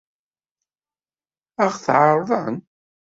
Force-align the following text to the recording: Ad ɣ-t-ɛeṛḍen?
Ad 1.63 1.69
ɣ-t-ɛeṛḍen? 1.73 2.55